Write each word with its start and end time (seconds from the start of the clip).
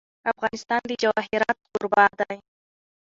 افغانستان 0.31 0.81
د 0.87 0.91
جواهرات 1.03 1.57
کوربه 1.67 2.05
دی. 2.19 2.37